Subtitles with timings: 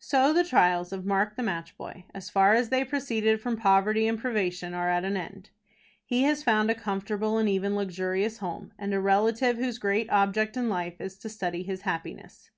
[0.00, 4.08] So the trials of Mark, the Match Boy, as far as they proceeded from poverty
[4.08, 5.50] and privation, are at an end.
[6.04, 10.56] He has found a comfortable and even luxurious home, and a relative whose great object
[10.56, 12.50] in life is to study his happiness.